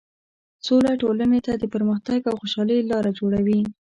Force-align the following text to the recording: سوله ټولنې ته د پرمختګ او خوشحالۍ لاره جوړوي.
سوله 0.65 0.91
ټولنې 1.01 1.39
ته 1.45 1.53
د 1.57 1.63
پرمختګ 1.73 2.19
او 2.29 2.35
خوشحالۍ 2.41 2.79
لاره 2.91 3.11
جوړوي. 3.19 3.61